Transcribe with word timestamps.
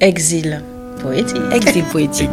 Exil 0.00 0.62
poétique. 1.02 1.36
Exil 1.52 1.82
poétique. 1.90 2.30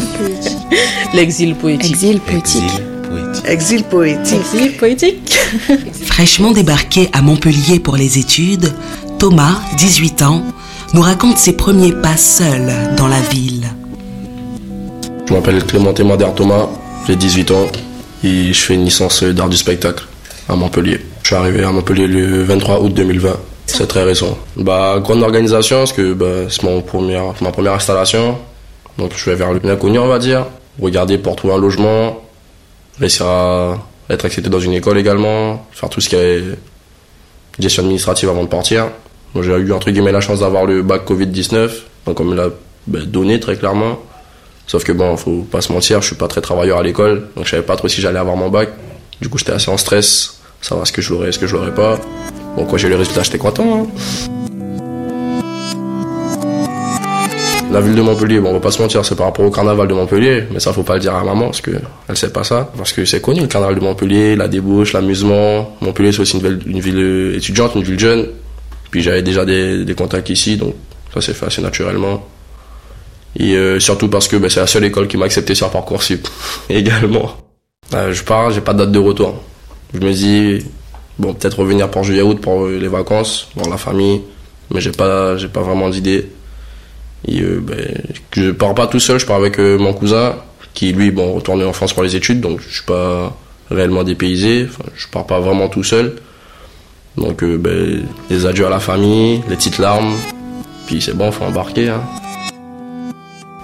L'exil 1.12 1.54
poétique. 1.56 1.90
Exil 1.90 2.20
poétique. 2.20 2.62
Exil 3.48 3.82
poétique. 3.82 4.36
Exil 4.54 4.72
poétique. 4.76 5.38
Fraîchement 6.06 6.52
débarqué 6.52 7.08
à 7.12 7.20
Montpellier 7.20 7.80
pour 7.80 7.96
les 7.96 8.16
études, 8.16 8.72
Thomas, 9.18 9.60
18 9.76 10.22
ans, 10.22 10.44
nous 10.94 11.02
raconte 11.02 11.38
ses 11.38 11.54
premiers 11.54 11.92
pas 11.92 12.16
seul 12.16 12.72
dans 12.96 13.08
la 13.08 13.20
ville. 13.22 13.66
Je 15.26 15.34
m'appelle 15.34 15.64
Clément 15.64 15.92
Témader 15.92 16.28
Thomas, 16.36 16.68
j'ai 17.08 17.16
18 17.16 17.50
ans 17.50 17.66
et 18.22 18.52
je 18.52 18.60
fais 18.60 18.74
une 18.74 18.84
licence 18.84 19.24
d'art 19.24 19.48
du 19.48 19.56
spectacle 19.56 20.04
à 20.48 20.54
Montpellier. 20.54 21.00
Je 21.22 21.28
suis 21.28 21.36
arrivé 21.36 21.62
à 21.62 21.70
Montpellier 21.70 22.08
le 22.08 22.42
23 22.42 22.80
août 22.80 22.92
2020. 22.94 23.38
C'est 23.66 23.86
très 23.86 24.02
récent. 24.02 24.36
Bah, 24.56 24.98
grande 25.00 25.22
organisation, 25.22 25.78
parce 25.78 25.92
que 25.92 26.12
bah, 26.14 26.50
c'est 26.50 26.64
mon 26.64 26.82
première, 26.82 27.32
ma 27.40 27.52
première 27.52 27.74
installation. 27.74 28.38
Donc 28.98 29.12
je 29.16 29.30
vais 29.30 29.36
vers 29.36 29.52
l'inconnu, 29.52 29.98
on 29.98 30.08
va 30.08 30.18
dire. 30.18 30.46
Regarder 30.80 31.18
pour 31.18 31.36
trouver 31.36 31.54
un 31.54 31.58
logement. 31.58 32.22
Réussir 32.98 33.26
à 33.26 33.78
être 34.10 34.24
accepté 34.24 34.50
dans 34.50 34.58
une 34.58 34.72
école 34.72 34.98
également. 34.98 35.64
Faire 35.70 35.88
tout 35.88 36.00
ce 36.00 36.08
qui 36.08 36.16
est 36.16 36.42
gestion 37.58 37.84
administrative 37.84 38.28
avant 38.28 38.42
de 38.42 38.48
partir. 38.48 38.88
J'ai 39.40 39.52
eu 39.52 39.72
entre 39.72 39.90
guillemets 39.90 40.12
la 40.12 40.20
chance 40.20 40.40
d'avoir 40.40 40.66
le 40.66 40.82
bac 40.82 41.08
Covid-19. 41.08 41.70
Donc 42.06 42.18
on 42.20 42.24
me 42.24 42.34
l'a 42.34 42.48
bah, 42.88 42.98
donné 43.06 43.38
très 43.38 43.56
clairement. 43.56 44.00
Sauf 44.66 44.82
que 44.84 44.92
bon, 44.92 45.16
faut 45.16 45.46
pas 45.50 45.60
se 45.60 45.72
mentir, 45.72 46.02
je 46.02 46.08
suis 46.08 46.16
pas 46.16 46.28
très 46.28 46.40
travailleur 46.40 46.78
à 46.78 46.82
l'école. 46.82 47.28
Donc 47.36 47.44
je 47.44 47.50
savais 47.50 47.62
pas 47.62 47.76
trop 47.76 47.88
si 47.88 48.00
j'allais 48.00 48.18
avoir 48.18 48.36
mon 48.36 48.48
bac. 48.48 48.70
Du 49.20 49.28
coup, 49.28 49.38
j'étais 49.38 49.52
assez 49.52 49.70
en 49.70 49.76
stress 49.76 50.41
savoir 50.62 50.86
ce 50.86 50.92
que 50.92 51.02
je 51.02 51.10
l'aurais, 51.10 51.32
ce 51.32 51.38
que 51.38 51.46
je 51.46 51.54
l'aurais 51.54 51.74
pas. 51.74 51.98
Bon, 52.56 52.64
quand 52.64 52.76
j'ai 52.76 52.88
eu 52.88 52.90
le 52.90 52.96
résultat, 52.96 53.22
j'étais 53.22 53.38
content. 53.38 53.82
Hein. 53.82 53.86
La 57.72 57.80
ville 57.80 57.94
de 57.94 58.02
Montpellier, 58.02 58.38
bon, 58.38 58.50
on 58.50 58.52
va 58.54 58.60
pas 58.60 58.70
se 58.70 58.82
mentir, 58.82 59.02
c'est 59.04 59.16
par 59.16 59.26
rapport 59.26 59.46
au 59.46 59.50
carnaval 59.50 59.88
de 59.88 59.94
Montpellier, 59.94 60.44
mais 60.52 60.60
ça, 60.60 60.74
faut 60.74 60.82
pas 60.82 60.94
le 60.94 61.00
dire 61.00 61.14
à 61.14 61.24
maman, 61.24 61.46
parce 61.46 61.62
que 61.62 61.70
elle 62.06 62.16
sait 62.18 62.30
pas 62.30 62.44
ça. 62.44 62.70
Parce 62.76 62.92
que 62.92 63.06
c'est 63.06 63.22
connu, 63.22 63.40
le 63.40 63.46
carnaval 63.46 63.76
de 63.76 63.80
Montpellier, 63.80 64.36
la 64.36 64.46
débauche, 64.46 64.92
l'amusement. 64.92 65.76
Montpellier, 65.80 66.12
c'est 66.12 66.20
aussi 66.20 66.38
une 66.38 66.80
ville, 66.80 66.80
ville, 66.80 67.34
étudiante, 67.34 67.74
une 67.74 67.82
ville 67.82 67.98
jeune. 67.98 68.28
Puis 68.90 69.00
j'avais 69.00 69.22
déjà 69.22 69.46
des, 69.46 69.86
des, 69.86 69.94
contacts 69.94 70.28
ici, 70.28 70.58
donc 70.58 70.74
ça 71.14 71.22
s'est 71.22 71.32
fait 71.32 71.46
assez 71.46 71.62
naturellement. 71.62 72.26
Et 73.38 73.56
euh, 73.56 73.80
surtout 73.80 74.08
parce 74.08 74.28
que 74.28 74.36
ben, 74.36 74.50
c'est 74.50 74.60
la 74.60 74.66
seule 74.66 74.84
école 74.84 75.08
qui 75.08 75.16
m'a 75.16 75.24
accepté 75.24 75.54
sur 75.54 75.70
Parcoursup 75.70 76.28
également. 76.68 77.38
Euh, 77.94 78.12
je 78.12 78.22
pars, 78.22 78.50
j'ai 78.50 78.60
pas 78.60 78.74
de 78.74 78.80
date 78.80 78.92
de 78.92 78.98
retour. 78.98 79.42
Je 79.94 80.00
me 80.00 80.12
dis, 80.12 80.64
bon, 81.18 81.34
peut-être 81.34 81.58
revenir 81.58 81.90
pour 81.90 82.04
juillet-août 82.04 82.40
pour 82.40 82.66
les 82.66 82.88
vacances, 82.88 83.48
voir 83.54 83.68
la 83.68 83.76
famille, 83.76 84.22
mais 84.70 84.80
j'ai 84.80 84.92
pas, 84.92 85.36
j'ai 85.36 85.48
pas 85.48 85.60
vraiment 85.60 85.88
d'idée. 85.88 86.28
Et 87.26 87.40
euh, 87.40 87.60
ben, 87.62 88.02
je 88.32 88.50
pars 88.50 88.74
pas 88.74 88.86
tout 88.86 89.00
seul, 89.00 89.20
je 89.20 89.26
pars 89.26 89.36
avec 89.36 89.58
euh, 89.58 89.78
mon 89.78 89.92
cousin, 89.92 90.36
qui 90.74 90.92
lui, 90.92 91.10
bon, 91.10 91.34
retourné 91.34 91.64
en 91.64 91.72
France 91.72 91.92
pour 91.92 92.02
les 92.02 92.16
études, 92.16 92.40
donc 92.40 92.60
je 92.66 92.74
suis 92.74 92.84
pas 92.84 93.36
réellement 93.70 94.04
dépaysé, 94.04 94.66
enfin, 94.68 94.88
je 94.96 95.06
pars 95.08 95.26
pas 95.26 95.40
vraiment 95.40 95.68
tout 95.68 95.84
seul. 95.84 96.16
Donc, 97.16 97.42
euh, 97.42 97.58
ben, 97.58 98.04
les 98.30 98.46
adieux 98.46 98.66
à 98.66 98.70
la 98.70 98.80
famille, 98.80 99.42
les 99.48 99.56
petites 99.56 99.78
larmes, 99.78 100.14
puis 100.86 101.00
c'est 101.00 101.14
bon, 101.14 101.30
faut 101.30 101.44
embarquer. 101.44 101.90
Hein. 101.90 102.02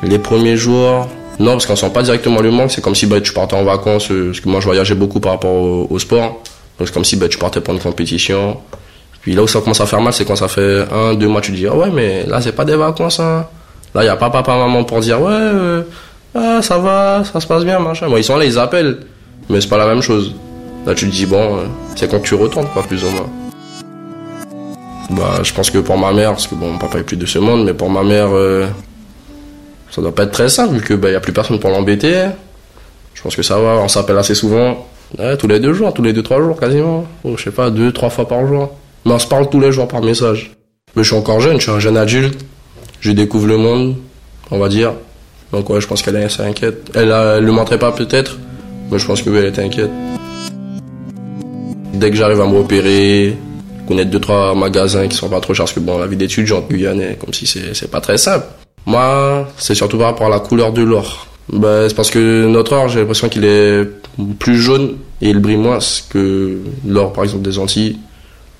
Les 0.02 0.18
premiers 0.18 0.56
jours, 0.56 1.08
non, 1.40 1.52
parce 1.52 1.66
qu'on 1.66 1.76
sent 1.76 1.90
pas 1.90 2.02
directement 2.02 2.40
le 2.40 2.50
manque. 2.50 2.72
C'est 2.72 2.80
comme 2.80 2.94
si 2.94 3.06
bah, 3.06 3.20
tu 3.20 3.32
partais 3.32 3.54
en 3.54 3.64
vacances, 3.64 4.10
euh, 4.10 4.26
parce 4.26 4.40
que 4.40 4.48
moi 4.48 4.60
je 4.60 4.66
voyageais 4.66 4.94
beaucoup 4.94 5.20
par 5.20 5.32
rapport 5.32 5.90
au, 5.90 5.98
sport. 5.98 6.42
Donc 6.78 6.88
c'est 6.88 6.92
comme 6.92 7.04
si 7.04 7.16
bah, 7.16 7.28
tu 7.28 7.38
partais 7.38 7.60
pour 7.60 7.74
une 7.74 7.80
compétition. 7.80 8.56
Puis 9.22 9.34
là 9.34 9.42
où 9.42 9.46
ça 9.46 9.60
commence 9.60 9.80
à 9.80 9.86
faire 9.86 10.00
mal, 10.00 10.12
c'est 10.12 10.24
quand 10.24 10.36
ça 10.36 10.48
fait 10.48 10.84
un, 10.92 11.14
deux 11.14 11.28
mois, 11.28 11.40
tu 11.40 11.52
te 11.52 11.56
dis, 11.56 11.66
ah 11.66 11.76
ouais, 11.76 11.90
mais 11.90 12.24
là 12.26 12.40
c'est 12.40 12.52
pas 12.52 12.64
des 12.64 12.76
vacances. 12.76 13.20
Hein. 13.20 13.46
Là, 13.94 14.02
il 14.02 14.04
n'y 14.04 14.10
a 14.10 14.16
pas 14.16 14.30
papa, 14.30 14.56
maman 14.56 14.84
pour 14.84 15.00
dire, 15.00 15.20
ouais, 15.20 15.30
euh, 15.32 15.82
ah, 16.34 16.60
ça 16.60 16.78
va, 16.78 17.22
ça 17.24 17.40
se 17.40 17.46
passe 17.46 17.64
bien, 17.64 17.78
machin. 17.78 18.08
Bon, 18.08 18.16
ils 18.16 18.24
sont 18.24 18.36
là, 18.36 18.44
ils 18.44 18.58
appellent, 18.58 18.98
mais 19.48 19.60
c'est 19.60 19.68
pas 19.68 19.78
la 19.78 19.86
même 19.86 20.02
chose. 20.02 20.34
Là, 20.86 20.94
tu 20.94 21.06
te 21.06 21.12
dis, 21.12 21.26
bon, 21.26 21.56
euh, 21.56 21.60
c'est 21.96 22.10
quand 22.10 22.20
tu 22.20 22.34
retournes, 22.34 22.68
quoi, 22.72 22.82
plus 22.82 23.02
ou 23.04 23.10
moins. 23.10 23.28
Bah, 25.10 25.40
je 25.42 25.52
pense 25.54 25.70
que 25.70 25.78
pour 25.78 25.96
ma 25.96 26.12
mère, 26.12 26.30
parce 26.30 26.46
que 26.46 26.54
bon, 26.54 26.72
mon 26.72 26.78
papa 26.78 26.98
est 26.98 27.02
plus 27.02 27.16
de 27.16 27.26
ce 27.26 27.38
monde, 27.38 27.64
mais 27.64 27.72
pour 27.72 27.88
ma 27.88 28.02
mère, 28.02 28.28
ça 29.90 30.02
doit 30.02 30.14
pas 30.14 30.24
être 30.24 30.32
très 30.32 30.48
simple 30.48 30.74
vu 30.74 30.80
que 30.80 30.94
bah, 30.94 31.10
y 31.10 31.14
a 31.14 31.20
plus 31.20 31.32
personne 31.32 31.58
pour 31.58 31.70
l'embêter. 31.70 32.26
Je 33.14 33.22
pense 33.22 33.34
que 33.34 33.42
ça 33.42 33.58
va, 33.58 33.76
on 33.76 33.88
s'appelle 33.88 34.18
assez 34.18 34.34
souvent. 34.34 34.86
tous 35.38 35.48
les 35.48 35.60
deux 35.60 35.72
jours, 35.72 35.92
tous 35.92 36.02
les 36.02 36.12
deux, 36.12 36.22
trois 36.22 36.40
jours 36.40 36.58
quasiment. 36.58 37.06
Je 37.24 37.42
sais 37.42 37.50
pas, 37.50 37.70
deux, 37.70 37.92
trois 37.92 38.10
fois 38.10 38.28
par 38.28 38.46
jour. 38.46 38.70
Mais 39.04 39.12
on 39.12 39.18
se 39.18 39.26
parle 39.26 39.48
tous 39.48 39.60
les 39.60 39.72
jours 39.72 39.88
par 39.88 40.02
message. 40.02 40.52
Mais 40.94 41.02
je 41.02 41.08
suis 41.08 41.16
encore 41.16 41.40
jeune, 41.40 41.56
je 41.58 41.62
suis 41.62 41.72
un 41.72 41.80
jeune 41.80 41.96
adulte. 41.96 42.44
Je 43.00 43.12
découvre 43.12 43.46
le 43.46 43.56
monde, 43.56 43.96
on 44.50 44.58
va 44.58 44.68
dire. 44.68 44.92
Donc 45.52 45.70
ouais, 45.70 45.80
je 45.80 45.86
pense 45.86 46.02
qu'elle 46.02 46.16
est 46.16 46.40
inquiète. 46.40 46.90
Elle, 46.94 47.08
ne 47.08 47.40
le 47.40 47.52
montrait 47.52 47.78
pas 47.78 47.92
peut-être, 47.92 48.38
mais 48.90 48.98
je 48.98 49.06
pense 49.06 49.22
que 49.22 49.30
elle 49.30 49.46
était 49.46 49.62
inquiète. 49.62 49.90
Dès 51.94 52.10
que 52.10 52.16
j'arrive 52.16 52.40
à 52.40 52.46
me 52.46 52.58
repérer, 52.58 53.36
connaître 53.86 54.10
deux 54.10 54.20
trois 54.20 54.54
magasins 54.54 55.08
qui 55.08 55.16
sont 55.16 55.28
pas 55.28 55.40
trop 55.40 55.54
chers, 55.54 55.64
parce 55.64 55.74
que 55.74 55.80
bon, 55.80 55.98
la 55.98 56.06
vie 56.06 56.16
d'étudiant 56.16 56.60
Guyane, 56.60 57.16
comme 57.18 57.32
si 57.32 57.46
c'est 57.46 57.90
pas 57.90 58.00
très 58.00 58.18
simple. 58.18 58.46
Moi, 58.88 59.46
c'est 59.58 59.74
surtout 59.74 59.98
par 59.98 60.06
rapport 60.06 60.28
à 60.28 60.30
la 60.30 60.40
couleur 60.40 60.72
de 60.72 60.80
l'or. 60.80 61.26
Ben, 61.52 61.86
c'est 61.86 61.94
parce 61.94 62.10
que 62.10 62.46
notre 62.46 62.72
or, 62.72 62.88
j'ai 62.88 63.00
l'impression 63.00 63.28
qu'il 63.28 63.44
est 63.44 63.86
plus 64.38 64.56
jaune 64.56 64.96
et 65.20 65.28
il 65.28 65.40
brille 65.40 65.58
moins 65.58 65.78
que 66.08 66.56
l'or, 66.86 67.12
par 67.12 67.24
exemple, 67.24 67.42
des 67.42 67.58
Antilles. 67.58 67.98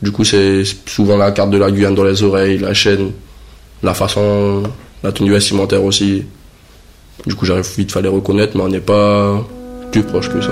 Du 0.03 0.13
coup, 0.13 0.25
c'est 0.25 0.65
souvent 0.85 1.17
la 1.17 1.31
carte 1.31 1.49
de 1.49 1.57
la 1.57 1.71
Guyane 1.71 1.95
dans 1.95 2.05
les 2.05 2.23
oreilles, 2.23 2.59
la 2.59 2.75
chaîne, 2.75 3.13
la 3.83 3.95
façon, 3.95 4.65
la 5.03 5.13
tenue 5.13 5.31
vestimentaire 5.31 5.83
aussi. 5.83 6.25
Du 7.27 7.35
coup, 7.35 7.47
j'arrive 7.47 7.67
vite 7.79 7.97
à 7.97 8.03
les 8.03 8.11
reconnaître, 8.11 8.55
mais 8.55 8.65
on 8.65 8.69
n'est 8.69 8.81
pas 8.81 9.43
plus 9.93 10.03
proche 10.03 10.29
que 10.29 10.43
ça. 10.43 10.51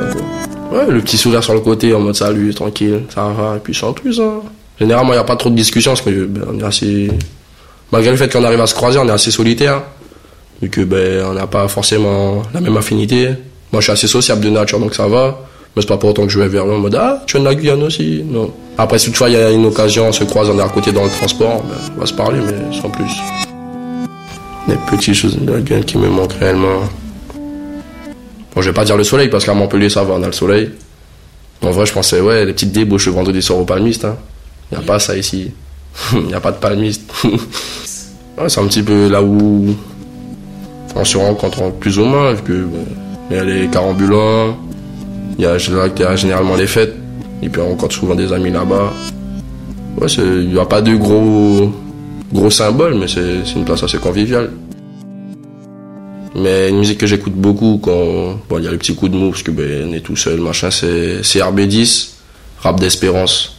Ouais, 0.72 0.86
le 0.88 1.02
petit 1.02 1.18
sourire 1.18 1.44
sur 1.44 1.52
le 1.52 1.60
côté 1.60 1.92
en 1.92 2.00
mode 2.00 2.16
salut, 2.16 2.54
tranquille, 2.54 3.02
ça 3.14 3.28
va, 3.28 3.56
et 3.56 3.60
puis 3.60 3.74
sans 3.74 3.92
plus. 3.92 4.18
Hein. 4.20 4.40
Généralement, 4.80 5.12
il 5.12 5.16
n'y 5.16 5.20
a 5.20 5.24
pas 5.24 5.36
trop 5.36 5.50
de 5.50 5.54
discussions 5.54 5.90
parce 5.90 6.00
que 6.00 6.24
ben, 6.24 6.58
est 6.60 6.64
assez 6.64 7.10
malgré 7.92 8.10
le 8.10 8.16
fait 8.16 8.32
qu'on 8.32 8.44
arrive 8.44 8.60
à 8.60 8.66
se 8.66 8.74
croiser, 8.74 8.98
on 8.98 9.08
est 9.08 9.12
assez 9.12 9.30
solitaire, 9.30 9.82
vu 10.60 10.70
que 10.70 10.82
ben 10.82 11.24
on 11.26 11.34
n'a 11.34 11.46
pas 11.46 11.68
forcément 11.68 12.42
la 12.54 12.60
même 12.60 12.76
affinité. 12.76 13.28
Moi, 13.72 13.80
je 13.80 13.84
suis 13.84 13.92
assez 13.92 14.06
sociable 14.06 14.42
de 14.42 14.50
nature, 14.50 14.78
donc 14.78 14.94
ça 14.94 15.08
va. 15.08 15.38
Mais 15.74 15.82
c'est 15.82 15.88
pas 15.88 15.98
pour 15.98 16.10
autant 16.10 16.22
que 16.22 16.30
je 16.30 16.38
vais 16.38 16.48
vers 16.48 16.64
lui 16.64 16.72
en 16.72 16.78
mode 16.78 16.94
ah 16.94 17.22
tu 17.26 17.36
es 17.36 17.40
de 17.40 17.44
la 17.44 17.54
Guyane 17.54 17.82
aussi. 17.82 18.22
Non. 18.24 18.50
Après, 18.78 18.98
si 18.98 19.06
toutefois 19.06 19.28
il 19.28 19.34
y 19.34 19.36
a 19.36 19.50
une 19.50 19.66
occasion, 19.66 20.08
on 20.08 20.12
se 20.12 20.24
croise, 20.24 20.48
on 20.48 20.58
est 20.58 20.62
à 20.62 20.68
côté 20.68 20.90
dans 20.90 21.04
le 21.04 21.10
transport, 21.10 21.62
ben, 21.62 21.76
on 21.96 22.00
va 22.00 22.06
se 22.06 22.14
parler, 22.14 22.40
mais 22.40 22.74
sans 22.74 22.88
plus. 22.88 23.10
Des 24.66 24.76
petites 24.90 25.14
choses 25.14 25.36
de 25.36 25.52
la 25.52 25.60
Guyane 25.60 25.84
qui 25.84 25.98
me 25.98 26.08
manquent 26.08 26.32
réellement. 26.32 26.80
Bon, 28.54 28.62
je 28.62 28.70
vais 28.70 28.74
pas 28.74 28.86
dire 28.86 28.96
le 28.96 29.04
soleil 29.04 29.28
parce 29.28 29.44
qu'à 29.44 29.52
Montpellier 29.52 29.90
ça 29.90 30.02
va, 30.02 30.14
on 30.14 30.22
a 30.22 30.26
le 30.26 30.32
soleil. 30.32 30.70
En 31.60 31.70
vrai, 31.70 31.84
je 31.84 31.92
pensais 31.92 32.20
ouais 32.20 32.46
les 32.46 32.54
petites 32.54 32.72
débauches 32.72 33.06
le 33.06 33.12
vendredi 33.12 33.42
soir 33.42 33.58
au 33.58 33.64
palmiste. 33.64 34.06
Hein. 34.06 34.16
Y 34.72 34.76
a 34.76 34.80
pas 34.80 34.98
ça 34.98 35.14
ici. 35.14 35.50
Il 36.14 36.26
n'y 36.26 36.34
a 36.34 36.40
pas 36.40 36.52
de 36.52 36.58
palmiste. 36.58 37.12
c'est 38.48 38.60
un 38.60 38.66
petit 38.66 38.82
peu 38.82 39.08
là 39.08 39.22
où 39.22 39.74
on 40.94 41.04
se 41.04 41.18
rencontre 41.18 41.70
plus 41.72 41.98
ou 41.98 42.04
moins, 42.04 42.32
vu 42.32 42.42
que 42.42 42.66
il 43.30 43.36
y 43.36 43.38
a 43.38 43.44
les 43.44 43.68
carambulants, 43.68 44.56
il 45.38 45.44
y 45.44 45.46
a 45.46 45.58
généralement 45.58 46.56
les 46.56 46.66
fêtes, 46.66 46.94
et 47.42 47.48
puis 47.48 47.60
on 47.60 47.70
rencontre 47.70 47.94
souvent 47.94 48.14
des 48.14 48.32
amis 48.32 48.50
là-bas. 48.50 48.92
Ouais, 50.00 50.08
il 50.18 50.52
n'y 50.52 50.58
a 50.58 50.64
pas 50.64 50.80
de 50.80 50.94
gros, 50.94 51.72
gros 52.32 52.50
symboles, 52.50 52.94
mais 52.94 53.08
c'est 53.08 53.52
une 53.56 53.64
place 53.64 53.82
assez 53.82 53.98
conviviale. 53.98 54.50
Mais 56.34 56.68
une 56.68 56.78
musique 56.78 56.98
que 56.98 57.06
j'écoute 57.06 57.32
beaucoup 57.32 57.80
quand 57.82 58.38
bon, 58.48 58.58
il 58.58 58.64
y 58.64 58.68
a 58.68 58.70
le 58.70 58.76
petit 58.78 58.94
coup 58.94 59.08
de 59.08 59.16
mou, 59.16 59.30
parce 59.30 59.42
que 59.42 59.50
ben, 59.50 59.92
est 59.94 60.00
tout 60.00 60.16
seul, 60.16 60.40
machin, 60.40 60.70
c'est 60.70 61.20
RB10, 61.22 62.10
rap 62.60 62.78
d'espérance. 62.78 63.55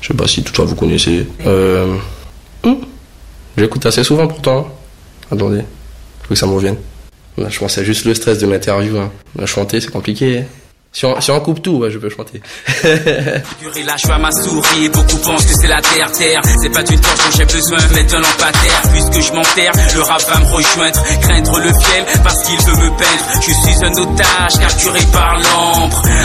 Je 0.00 0.08
sais 0.08 0.14
pas 0.14 0.26
si 0.26 0.42
toutefois 0.42 0.64
vous 0.64 0.74
connaissez. 0.74 1.26
Euh, 1.46 1.96
hmm, 2.64 2.74
J'écoute 3.56 3.84
assez 3.86 4.04
souvent 4.04 4.26
pourtant. 4.26 4.68
Attendez, 5.30 5.62
faut 6.22 6.28
que 6.28 6.34
ça 6.34 6.46
me 6.46 6.52
revienne. 6.52 6.76
je 7.36 7.58
pensais 7.58 7.84
juste 7.84 8.04
le 8.04 8.14
stress 8.14 8.38
de 8.38 8.46
l'interview. 8.46 8.96
Hein. 8.98 9.10
Chanter, 9.46 9.80
c'est 9.80 9.90
compliqué. 9.90 10.44
Si 10.90 11.04
on, 11.04 11.40
coupe 11.40 11.62
tout, 11.62 11.84
je 11.88 11.98
peux 11.98 12.08
chanter. 12.08 12.40
là, 13.84 13.94
je 13.96 14.06
c'est. 16.12 16.36
C'est 16.62 16.70
suis 23.52 23.84
un 23.84 23.92
otage, 23.92 24.58
capturé 24.58 25.00
par. 25.12 25.36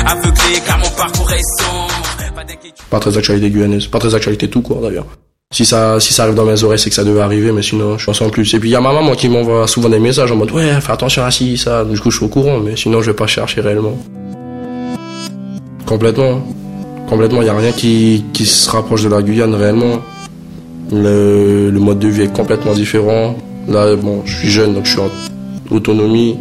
Aveuglé, 0.07 0.61
car 0.65 0.79
mon 0.79 0.89
parcours 0.91 1.31
est 1.33 1.61
sombre. 1.61 2.02
Pas 2.89 2.99
très 2.99 3.17
actualité 3.17 3.49
guyanaise, 3.49 3.87
pas 3.87 3.99
très 3.99 4.15
actualité 4.15 4.49
tout 4.49 4.61
court 4.61 4.81
d'ailleurs. 4.81 5.05
Si 5.53 5.65
ça, 5.65 5.99
si 5.99 6.13
ça 6.13 6.23
arrive 6.23 6.33
dans 6.33 6.45
mes 6.45 6.63
oreilles, 6.63 6.79
c'est 6.79 6.89
que 6.89 6.95
ça 6.95 7.03
devait 7.03 7.21
arriver, 7.21 7.51
mais 7.51 7.61
sinon, 7.61 7.99
je 7.99 8.05
pense 8.07 8.19
en 8.21 8.29
plus. 8.31 8.51
Et 8.55 8.59
puis, 8.59 8.69
il 8.69 8.71
y 8.71 8.75
a 8.75 8.81
ma 8.81 8.91
maman 8.91 9.13
qui 9.13 9.29
m'envoie 9.29 9.67
souvent 9.67 9.87
des 9.87 9.99
messages 9.99 10.31
en 10.31 10.35
mode, 10.35 10.51
ouais, 10.51 10.81
fais 10.81 10.91
attention 10.91 11.23
à 11.23 11.29
ci, 11.29 11.59
ça. 11.59 11.85
Du 11.85 11.99
coup, 11.99 12.09
je 12.09 12.17
suis 12.17 12.25
au 12.25 12.29
courant, 12.29 12.59
mais 12.59 12.75
sinon, 12.75 13.01
je 13.01 13.11
vais 13.11 13.15
pas 13.15 13.27
chercher 13.27 13.61
réellement. 13.61 13.95
Complètement. 15.85 16.41
Complètement, 17.07 17.41
il 17.41 17.43
n'y 17.43 17.49
a 17.51 17.55
rien 17.55 17.71
qui, 17.71 18.23
se 18.33 18.67
rapproche 18.71 19.03
de 19.03 19.09
la 19.09 19.21
Guyane 19.21 19.53
réellement. 19.53 20.01
Le, 20.91 21.69
le, 21.69 21.79
mode 21.79 21.99
de 21.99 22.07
vie 22.07 22.23
est 22.23 22.33
complètement 22.33 22.73
différent. 22.73 23.35
Là, 23.67 23.95
bon, 23.95 24.23
je 24.25 24.35
suis 24.35 24.49
jeune, 24.49 24.73
donc 24.73 24.85
je 24.85 24.91
suis 24.93 25.01
en 25.01 25.11
autonomie. 25.69 26.35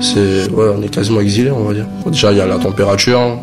C'est, 0.00 0.48
ouais, 0.50 0.70
on 0.76 0.80
est 0.80 0.94
quasiment 0.94 1.20
exilé, 1.20 1.50
on 1.50 1.64
va 1.64 1.74
dire. 1.74 1.86
Déjà, 2.06 2.30
il 2.30 2.38
y 2.38 2.40
a 2.40 2.46
la 2.46 2.58
température. 2.58 3.40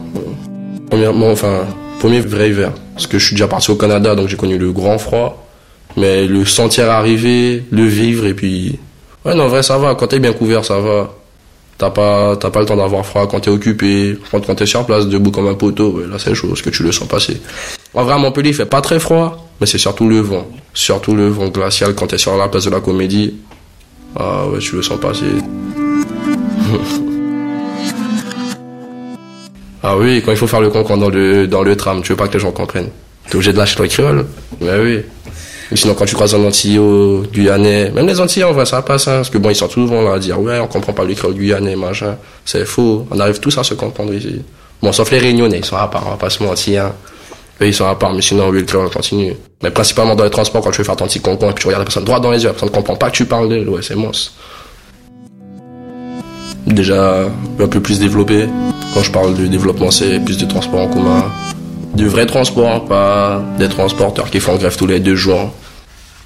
Premièrement, 0.89 1.31
enfin, 1.31 1.65
premier 1.99 2.19
vrai 2.19 2.49
hiver. 2.49 2.71
Parce 2.93 3.07
que 3.07 3.19
je 3.19 3.25
suis 3.25 3.35
déjà 3.35 3.47
parti 3.47 3.71
au 3.71 3.75
Canada, 3.75 4.15
donc 4.15 4.27
j'ai 4.27 4.37
connu 4.37 4.57
le 4.57 4.71
grand 4.71 4.97
froid. 4.97 5.45
Mais 5.97 6.25
le 6.25 6.45
sentir 6.45 6.89
arriver, 6.89 7.63
le 7.71 7.83
vivre, 7.83 8.25
et 8.25 8.33
puis. 8.33 8.79
Ouais, 9.25 9.35
non, 9.35 9.43
en 9.43 9.47
vrai, 9.47 9.63
ça 9.63 9.77
va. 9.77 9.95
Quand 9.95 10.07
t'es 10.07 10.19
bien 10.19 10.33
couvert, 10.33 10.63
ça 10.65 10.79
va. 10.79 11.11
T'as 11.77 11.89
pas, 11.91 12.35
t'as 12.35 12.49
pas 12.49 12.59
le 12.59 12.65
temps 12.65 12.75
d'avoir 12.75 13.05
froid 13.05 13.25
quand 13.27 13.39
t'es 13.39 13.49
occupé. 13.49 14.17
Quand, 14.31 14.41
t'es 14.55 14.65
sur 14.65 14.85
place, 14.85 15.07
debout 15.07 15.31
comme 15.31 15.47
un 15.47 15.53
poteau, 15.53 16.01
là, 16.09 16.17
c'est 16.19 16.35
chaud, 16.35 16.47
parce 16.49 16.61
que 16.61 16.69
tu 16.69 16.83
le 16.83 16.91
sens 16.91 17.07
passer. 17.07 17.41
En 17.93 18.03
vrai, 18.03 18.13
à 18.13 18.17
Montpellier, 18.17 18.49
il 18.49 18.55
fait 18.55 18.65
pas 18.65 18.81
très 18.81 18.99
froid, 18.99 19.49
mais 19.61 19.67
c'est 19.67 19.77
surtout 19.77 20.07
le 20.07 20.19
vent. 20.19 20.45
Surtout 20.73 21.15
le 21.15 21.27
vent 21.27 21.47
glacial 21.47 21.95
quand 21.95 22.07
t'es 22.07 22.17
sur 22.17 22.35
la 22.37 22.49
place 22.49 22.65
de 22.65 22.69
la 22.71 22.81
comédie. 22.81 23.35
Ah 24.15 24.47
ouais, 24.47 24.59
tu 24.59 24.75
le 24.75 24.81
sens 24.81 24.99
passer. 24.99 25.25
ah 29.91 29.97
oui, 29.97 30.21
quand 30.23 30.29
il 30.29 30.37
faut 30.37 30.45
faire 30.45 30.61
le 30.61 30.69
concombre 30.69 31.01
dans 31.01 31.09
le, 31.09 31.47
dans 31.47 31.63
le 31.63 31.75
tram, 31.75 32.03
tu 32.03 32.11
veux 32.11 32.15
pas 32.15 32.27
que 32.27 32.33
les 32.33 32.39
gens 32.39 32.51
comprennent. 32.51 32.91
T'es 33.27 33.33
obligé 33.33 33.53
de 33.53 33.57
lâcher 33.57 33.81
le 33.81 33.87
créole. 33.87 34.27
Mais 34.61 34.77
oui. 34.79 35.01
sinon, 35.73 35.95
quand 35.95 36.05
tu 36.05 36.13
croises 36.13 36.35
un 36.35 36.43
Antillais 36.43 36.79
Guyanais, 37.33 37.89
même 37.89 38.05
les 38.05 38.19
Antillais, 38.19 38.43
en 38.43 38.51
vrai, 38.51 38.67
ça 38.67 38.83
passe, 38.83 39.07
hein, 39.07 39.15
parce 39.15 39.31
que 39.31 39.39
bon, 39.39 39.49
ils 39.49 39.55
sortent 39.55 39.71
souvent 39.71 40.03
là 40.03 40.13
à 40.13 40.19
dire, 40.19 40.39
ouais, 40.39 40.59
on 40.59 40.67
comprend 40.67 40.93
pas 40.93 41.05
le 41.05 41.15
créole 41.15 41.33
guyanais, 41.33 41.75
machin. 41.75 42.17
C'est 42.45 42.65
faux. 42.65 43.07
On 43.09 43.19
arrive 43.19 43.39
tous 43.39 43.57
à 43.57 43.63
se 43.63 43.73
comprendre 43.73 44.13
ici. 44.13 44.43
Bon, 44.79 44.91
sauf 44.91 45.09
les 45.09 45.17
réunionnais, 45.17 45.57
ils 45.57 45.65
sont 45.65 45.75
à 45.75 45.87
part, 45.87 46.03
on 46.05 46.11
va 46.11 46.17
pas 46.17 46.29
se 46.29 46.43
mentir. 46.43 46.85
Hein. 46.85 46.93
Eux, 47.59 47.65
ils 47.65 47.73
sont 47.73 47.87
à 47.87 47.95
part, 47.95 48.13
mais 48.13 48.21
sinon, 48.21 48.49
oui, 48.49 48.59
le 48.59 48.65
créole 48.65 48.91
continue. 48.91 49.33
Mais 49.63 49.71
principalement 49.71 50.13
dans 50.13 50.23
les 50.23 50.29
transports, 50.29 50.61
quand 50.61 50.69
tu 50.69 50.77
veux 50.77 50.83
faire 50.83 50.97
ton 50.97 51.07
petit 51.07 51.19
concombre 51.19 51.49
et 51.49 51.55
puis 51.55 51.63
tu 51.63 51.67
regardes 51.67 51.81
la 51.81 51.85
personne 51.85 52.05
droit 52.05 52.19
dans 52.19 52.29
les 52.29 52.43
yeux, 52.43 52.49
la 52.49 52.53
personne 52.53 52.69
ne 52.69 52.75
comprend 52.75 52.95
pas 52.95 53.09
que 53.09 53.15
tu 53.15 53.25
parles 53.25 53.49
d'elle, 53.49 53.67
ouais, 53.67 53.81
c'est 53.81 53.95
monstre 53.95 54.33
déjà 56.67 57.23
un 57.59 57.67
peu 57.67 57.81
plus 57.81 57.99
développé. 57.99 58.47
Quand 58.93 59.03
je 59.03 59.11
parle 59.11 59.35
de 59.35 59.47
développement, 59.47 59.91
c'est 59.91 60.19
plus 60.19 60.37
de 60.37 60.45
transport 60.45 60.81
en 60.81 60.87
commun. 60.87 61.31
De 61.95 62.05
vrais 62.05 62.25
transports, 62.25 62.85
pas 62.85 63.41
des 63.57 63.69
transporteurs 63.69 64.29
qui 64.29 64.39
font 64.39 64.55
grève 64.55 64.75
tous 64.75 64.87
les 64.87 64.99
deux 64.99 65.15
jours. 65.15 65.53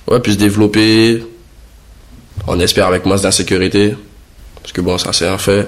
Ouais, 0.09 0.19
plus 0.19 0.37
développé. 0.37 1.23
On 2.47 2.59
espère 2.59 2.87
avec 2.87 3.05
moins 3.05 3.17
d'insécurité. 3.17 3.95
Parce 4.61 4.71
que 4.71 4.81
bon, 4.81 4.97
ça 4.97 5.11
c'est 5.13 5.27
un 5.27 5.37
fait. 5.37 5.67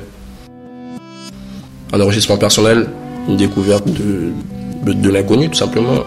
Un 1.92 2.01
enregistrement 2.01 2.38
personnel, 2.38 2.88
une 3.27 3.38
découverte 3.38 3.88
de, 3.88 4.31
de, 4.94 5.09
l'inconnu 5.09 5.50
tout 5.50 5.57
simplement. 5.57 6.03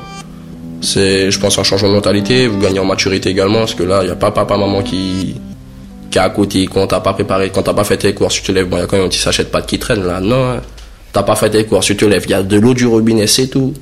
C'est, 0.81 1.31
je 1.31 1.38
pense, 1.40 1.58
un 1.58 1.64
changement 1.64 1.88
de 1.88 1.94
mentalité. 1.94 2.46
Vous 2.46 2.58
gagnez 2.58 2.79
en 2.79 2.85
maturité 2.85 3.31
également, 3.31 3.61
parce 3.61 3.75
que 3.75 3.82
là, 3.82 4.00
il 4.02 4.06
n'y 4.06 4.12
a 4.12 4.17
pas 4.17 4.31
papa, 4.31 4.56
maman 4.56 4.82
qui, 4.82 5.37
qui 6.11 6.19
est 6.19 6.20
à 6.20 6.31
côté, 6.31 6.67
quand 6.67 6.87
t'as 6.87 7.00
pas 7.00 7.12
préparé, 7.12 7.50
quand 7.50 7.62
t'as 7.62 7.75
pas 7.75 7.85
fait 7.85 7.96
tes 7.96 8.14
courses, 8.14 8.35
tu 8.35 8.43
te 8.43 8.52
lèves, 8.52 8.69
bon, 8.69 8.76
il 8.76 8.81
y 8.81 8.82
a 8.82 8.87
quand 8.87 8.96
même 8.96 9.06
un 9.06 9.08
petit 9.08 9.19
sachet 9.19 9.44
de 9.44 9.61
qui 9.67 9.79
traîne 9.79 10.05
là. 10.05 10.20
Non, 10.20 10.52
hein. 10.52 10.61
T'as 11.12 11.22
pas 11.22 11.37
fait 11.37 11.50
tes 11.50 11.64
courses, 11.64 11.87
tu 11.87 11.96
te 11.96 12.05
lèves, 12.05 12.25
il 12.26 12.31
y 12.31 12.34
a 12.34 12.43
de 12.43 12.58
l'eau 12.58 12.75
du 12.75 12.87
robinet, 12.87 13.26
c'est 13.26 13.49
tout. 13.49 13.75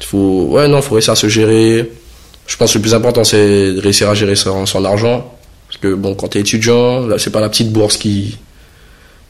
Faut, 0.00 0.48
ouais, 0.50 0.68
non, 0.68 0.82
faut 0.82 0.94
réussir 0.94 1.12
à 1.12 1.16
se 1.16 1.28
gérer. 1.28 1.90
Je 2.46 2.56
pense 2.56 2.72
que 2.72 2.78
le 2.78 2.82
plus 2.82 2.94
important, 2.94 3.24
c'est 3.24 3.72
de 3.74 3.80
réussir 3.80 4.08
à 4.08 4.14
gérer 4.14 4.34
son, 4.34 4.84
argent. 4.84 5.32
Parce 5.68 5.78
que 5.80 5.94
bon, 5.94 6.14
quand 6.14 6.28
t'es 6.28 6.40
étudiant, 6.40 7.06
c'est 7.18 7.30
pas 7.30 7.40
la 7.40 7.48
petite 7.48 7.72
bourse 7.72 7.96
qui, 7.96 8.36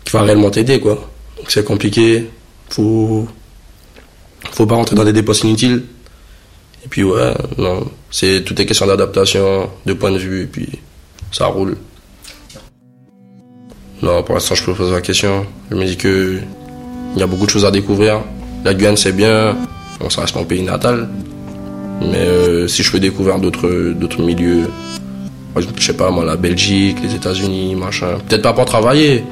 qui 0.05 0.13
va 0.13 0.23
réellement 0.23 0.51
t'aider, 0.51 0.81
quoi. 0.81 0.95
Donc 1.37 1.51
c'est 1.51 1.65
compliqué. 1.65 2.29
Faut, 2.71 3.29
faut 4.51 4.67
pas 4.67 4.75
rentrer 4.75 4.97
dans 4.97 5.05
des 5.05 5.13
dépenses 5.13 5.43
inutiles. 5.45 5.85
Et 6.85 6.89
puis 6.89 7.05
ouais, 7.05 7.33
non, 7.59 7.89
c'est 8.11 8.43
tout 8.45 8.61
est 8.61 8.67
question 8.67 8.87
d'adaptation, 8.87 9.71
de 9.87 9.93
point 9.93 10.11
de 10.11 10.19
vue, 10.19 10.43
et 10.43 10.47
puis 10.47 10.69
ça 11.31 11.47
roule. 11.47 11.77
Non, 14.03 14.23
pour 14.25 14.35
l'instant, 14.35 14.57
je 14.57 14.65
peux 14.65 14.75
poser 14.75 14.91
la 14.91 15.01
question. 15.01 15.47
Je 15.71 15.77
me 15.77 15.85
dis 15.85 15.97
que 15.97 16.41
il 17.15 17.21
y 17.21 17.23
a 17.23 17.27
beaucoup 17.27 17.47
de 17.47 17.51
choses 17.51 17.65
à 17.65 17.71
découvrir. 17.71 18.21
La 18.65 18.75
Guyane, 18.75 18.97
c'est 18.97 19.13
bien. 19.13 19.57
On 20.01 20.11
ça 20.11 20.23
reste 20.23 20.35
mon 20.37 20.45
pays 20.45 20.63
natal. 20.63 21.09
Mais 22.01 22.19
euh, 22.19 22.67
si 22.69 22.83
je 22.83 22.91
peux 22.91 23.01
découvrir 23.01 23.39
d'autres, 23.39 23.93
d'autres 23.93 24.23
milieux, 24.23 24.69
je 25.57 25.83
sais 25.83 25.93
pas, 25.93 26.11
moi, 26.11 26.25
la 26.25 26.37
Belgique, 26.37 26.99
les 27.03 27.15
États-Unis, 27.15 27.75
machin. 27.75 28.19
Peut-être 28.29 28.43
pas 28.43 28.53
pour 28.53 28.65
travailler. 28.65 29.25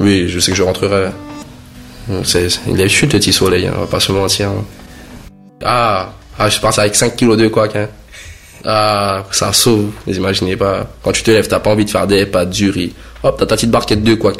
Oui, 0.00 0.28
je 0.28 0.38
sais 0.38 0.52
que 0.52 0.56
je 0.56 0.62
rentrerai. 0.62 1.08
Il 2.08 2.80
est 2.80 2.88
chute, 2.88 3.12
le 3.12 3.18
petit 3.18 3.32
soleil, 3.32 3.66
hein, 3.66 3.74
on 3.76 3.80
va 3.80 3.86
pas 3.86 4.00
se 4.00 4.12
mentir. 4.12 4.50
Ah, 5.62 6.12
ah 6.38 6.48
je 6.48 6.58
pense 6.58 6.78
avec 6.78 6.94
5 6.94 7.16
kilos 7.16 7.36
de 7.36 7.48
quoi, 7.48 7.68
hein. 7.74 7.86
Ah, 8.64 9.24
ça 9.30 9.52
sauve. 9.52 9.90
Vous 10.06 10.16
imaginez 10.16 10.56
pas. 10.56 10.86
Quand 11.02 11.12
tu 11.12 11.22
te 11.22 11.30
lèves, 11.30 11.48
t'as 11.48 11.60
pas 11.60 11.70
envie 11.70 11.84
de 11.84 11.90
faire 11.90 12.06
des 12.06 12.26
pâtes, 12.26 12.50
du 12.50 12.70
riz. 12.70 12.92
Hop, 13.22 13.36
t'as 13.38 13.46
ta 13.46 13.56
petite 13.56 13.70
barquette 13.70 14.02
de 14.02 14.14
quoi. 14.14 14.32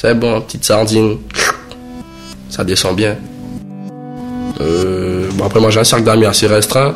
C'est 0.00 0.14
bon, 0.14 0.40
petite 0.42 0.62
sardine. 0.62 1.18
Ça 2.48 2.62
descend 2.62 2.94
bien. 2.94 3.16
Euh, 4.60 5.28
bon, 5.32 5.44
après, 5.44 5.58
moi, 5.58 5.70
j'ai 5.70 5.80
un 5.80 5.84
cercle 5.84 6.04
d'amis 6.04 6.24
assez 6.24 6.46
restreint. 6.46 6.94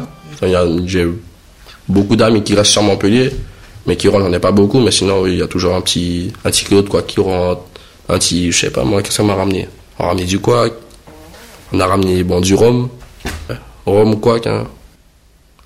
J'ai 0.87 1.09
beaucoup 1.89 2.15
d'amis 2.15 2.45
qui 2.45 2.55
restent 2.55 2.71
sur 2.71 2.83
Montpellier. 2.85 3.33
Mais 3.89 3.97
qui 3.97 4.07
rentrent, 4.07 4.27
j'en 4.27 4.33
ai 4.33 4.39
pas 4.39 4.53
beaucoup. 4.53 4.79
Mais 4.79 4.93
sinon, 4.93 5.27
il 5.27 5.35
y 5.35 5.43
a 5.43 5.49
toujours 5.49 5.75
un 5.75 5.81
petit, 5.81 6.33
un 6.45 6.51
petit 6.53 6.65
quoi, 6.89 7.03
qui 7.03 7.19
rentre. 7.19 7.63
Un 8.09 8.19
petit, 8.19 8.53
je 8.53 8.61
sais 8.61 8.71
pas, 8.71 8.85
moi, 8.85 9.03
qu'est-ce 9.03 9.17
qu'on 9.17 9.25
m'a 9.25 9.35
ramené? 9.35 9.69
On 9.99 10.05
a 10.05 10.07
ramené 10.07 10.25
du 10.25 10.39
quoi? 10.39 10.69
On 11.73 11.81
a 11.81 11.87
ramené, 11.89 12.23
bon, 12.23 12.41
du 12.41 12.55
rhum. 12.55 12.89
Rhum 13.85 14.21
quoi, 14.21 14.39
hein. 14.47 14.69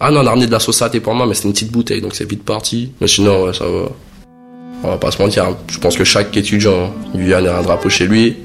Ah 0.01 0.11
non, 0.11 0.21
on 0.21 0.27
a 0.27 0.31
ramené 0.31 0.47
de 0.47 0.53
la 0.53 0.61
sauce 0.61 0.83
pour 1.03 1.15
moi, 1.15 1.27
mais 1.27 1.35
c'était 1.35 1.49
une 1.49 1.53
petite 1.53 1.71
bouteille, 1.71 2.01
donc 2.01 2.15
c'est 2.15 2.29
vite 2.29 2.45
parti. 2.47 2.93
Mais 2.99 3.09
sinon, 3.09 3.45
ouais, 3.45 3.53
ça 3.53 3.67
va. 3.67 3.91
On 4.83 4.89
va 4.89 4.99
pas 4.99 5.11
se 5.11 5.21
mentir. 5.21 5.45
Hein. 5.45 5.57
Je 5.69 5.79
pense 5.79 5.97
que 5.97 6.05
chaque 6.05 6.37
étudiant 6.37 6.93
lui 7.15 7.33
a 7.35 7.39
un 7.39 7.63
drapeau 7.63 7.89
chez 7.89 8.07
lui. 8.07 8.37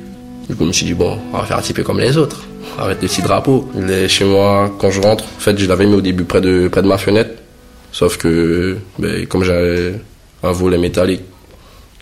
Du 0.49 0.55
coup, 0.55 0.63
je 0.63 0.67
me 0.67 0.73
suis 0.73 0.85
dit, 0.85 0.93
bon, 0.93 1.17
on 1.33 1.37
va 1.37 1.45
faire 1.45 1.57
un 1.57 1.61
petit 1.61 1.73
peu 1.73 1.83
comme 1.83 1.99
les 1.99 2.17
autres. 2.17 2.43
Arrête 2.77 3.01
les 3.01 3.07
petits 3.07 3.21
drapeaux. 3.21 3.69
est 3.89 4.07
chez 4.07 4.25
moi, 4.25 4.71
quand 4.79 4.91
je 4.91 5.01
rentre, 5.01 5.23
en 5.23 5.39
fait, 5.39 5.57
je 5.57 5.65
l'avais 5.67 5.85
mis 5.85 5.95
au 5.95 6.01
début 6.01 6.23
près 6.23 6.41
de, 6.41 6.67
près 6.67 6.81
de 6.81 6.87
ma 6.87 6.97
fenêtre. 6.97 7.31
Sauf 7.91 8.17
que, 8.17 8.77
ben, 8.97 9.25
comme 9.27 9.43
j'avais 9.43 9.95
un 10.43 10.51
volet 10.51 10.77
métallique, 10.77 11.21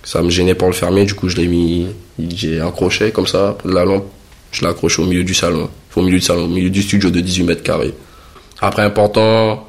ça 0.04 0.22
me 0.22 0.30
gênait 0.30 0.56
pour 0.56 0.68
le 0.68 0.74
fermer. 0.74 1.06
Du 1.06 1.16
coup, 1.16 1.30
je 1.30 1.36
l'ai 1.36 1.48
mis, 1.48 1.88
j'ai 2.20 2.62
un 2.62 2.72
crochet 2.72 3.12
comme 3.12 3.28
ça, 3.28 3.58
de 3.66 3.74
la 3.74 3.86
lampe. 3.86 4.06
Je 4.52 4.62
l'ai 4.62 4.68
accroché 4.68 5.02
au 5.02 5.06
milieu 5.06 5.24
du 5.24 5.34
salon. 5.34 5.70
Au 5.96 6.02
milieu 6.02 6.20
du 6.20 6.26
salon, 6.26 6.46
au 6.46 6.48
milieu 6.48 6.70
du 6.70 6.82
studio 6.82 7.10
de 7.10 7.20
18 7.20 7.44
mètres 7.44 7.64
carrés. 7.64 7.94
Après, 8.62 8.84
important, 8.84 9.68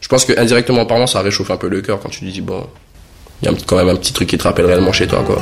je 0.00 0.08
pense 0.08 0.24
que 0.24 0.38
indirectement 0.38 0.86
parlant, 0.86 1.06
ça 1.06 1.20
réchauffe 1.22 1.50
un 1.50 1.56
peu 1.56 1.68
le 1.68 1.80
cœur 1.80 2.00
quand 2.00 2.08
tu 2.08 2.24
dis, 2.24 2.40
bon, 2.40 2.66
il 3.42 3.46
y 3.46 3.52
a 3.52 3.56
quand 3.66 3.76
même 3.76 3.88
un 3.88 3.96
petit 3.96 4.12
truc 4.12 4.28
qui 4.28 4.38
te 4.38 4.44
rappelle 4.44 4.66
réellement 4.66 4.92
chez 4.92 5.06
toi, 5.06 5.22
quoi. 5.24 5.38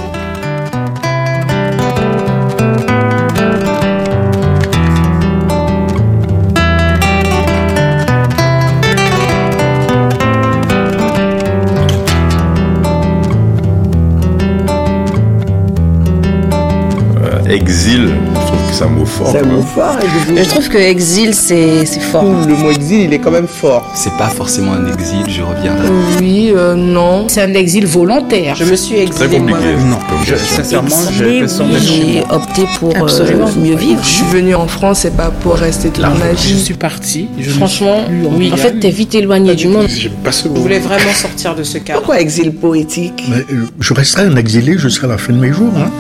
Exil, 17.49 18.11
je 18.35 18.47
trouve 18.47 18.69
que 18.69 18.75
c'est 18.75 18.85
un 18.85 18.89
mot 18.89 19.05
fort. 19.05 19.29
C'est 19.33 19.39
un 19.39 19.45
mot 19.45 19.63
fort, 19.63 19.99
Je 20.37 20.49
trouve 20.49 20.69
que 20.69 20.79
exil, 20.79 21.35
c'est 21.35 21.85
fort. 22.01 22.25
Le 22.25 22.55
mot 22.55 22.71
exil, 22.71 23.03
il 23.03 23.13
est 23.13 23.19
quand 23.19 23.31
même 23.31 23.47
fort. 23.47 23.91
C'est 23.95 24.17
pas 24.17 24.29
forcément 24.29 24.73
un 24.73 24.93
exil, 24.93 25.25
je 25.29 25.43
reviendrai. 25.43 25.89
Oui, 26.21 26.53
euh, 26.55 26.75
non. 26.75 27.27
C'est 27.29 27.43
un 27.43 27.55
exil 27.55 27.87
volontaire. 27.87 28.55
Je 28.57 28.65
me 28.65 28.77
suis 28.77 28.97
exilé 28.97 29.39
moi-même. 29.39 29.89
Non, 29.89 29.99
je, 30.25 30.35
sincèrement, 30.37 30.89
j'ai 31.19 32.23
opté 32.31 32.67
pour 32.79 32.95
euh, 32.97 33.47
mieux 33.57 33.77
vivre. 33.77 34.01
Je 34.03 34.09
suis 34.09 34.27
venue 34.27 34.55
en 34.55 34.67
France, 34.67 35.01
c'est 35.01 35.17
pas 35.17 35.31
pour 35.31 35.55
rester 35.55 35.91
toute 35.91 36.05
ma 36.05 36.33
vie. 36.33 36.55
Je 36.55 36.57
suis 36.57 36.75
partie. 36.75 37.29
Franchement, 37.57 38.05
oui. 38.37 38.51
En 38.53 38.57
fait, 38.57 38.79
t'es 38.81 38.91
vite 38.91 39.15
éloigné 39.15 39.55
du 39.55 39.69
monde. 39.69 39.89
Pas 40.23 40.33
ce 40.33 40.45
Je 40.45 40.61
voulais 40.61 40.79
vraiment 40.79 41.13
sortir 41.13 41.55
de 41.55 41.63
ce 41.63 41.79
cadre. 41.79 42.01
Pourquoi 42.01 42.21
exil 42.21 42.53
poétique 42.53 43.25
euh, 43.33 43.67
Je 43.81 43.95
resterai 43.95 44.23
un 44.23 44.37
exilé 44.37 44.79
jusqu'à 44.79 45.07
la 45.07 45.19
fin 45.19 45.33
de 45.33 45.39
mes 45.39 45.53
jours. 45.53 45.73
Hein. 45.77 45.91